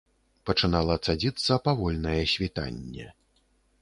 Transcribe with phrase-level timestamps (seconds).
[0.49, 3.07] Пачынала цадзіцца павольнае світанне.